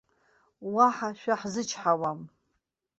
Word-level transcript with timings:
Уаҳа 0.73 1.09
шәаҳзычҳауам. 1.19 2.21